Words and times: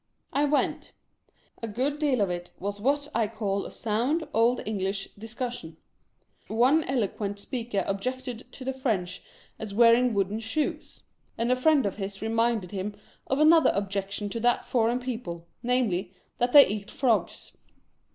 I 0.33 0.45
went. 0.45 0.93
A 1.61 1.67
good 1.67 1.99
deal 1.99 2.21
of 2.21 2.31
it 2.31 2.49
was 2.57 2.81
what 2.81 3.07
I 3.13 3.27
call 3.27 3.67
a 3.67 3.71
sound, 3.71 4.27
old 4.33 4.59
English 4.65 5.09
discussion. 5.13 5.77
One 6.47 6.83
eloquent 6.85 7.37
speaker 7.37 7.83
objected 7.85 8.51
to 8.53 8.65
the 8.65 8.73
French 8.73 9.21
as 9.59 9.75
wearing 9.75 10.15
wooden 10.15 10.39
shoes; 10.39 11.03
and 11.37 11.51
a 11.51 11.55
friend 11.55 11.85
of 11.85 11.97
his 11.97 12.19
reminded 12.19 12.71
him 12.71 12.95
of 13.27 13.39
another 13.39 13.69
objection 13.75 14.27
to 14.29 14.39
that 14.39 14.65
foreign 14.65 14.99
people, 14.99 15.47
namely, 15.61 16.11
that 16.39 16.51
they 16.51 16.65
eat 16.67 16.89
frogs. 16.89 17.51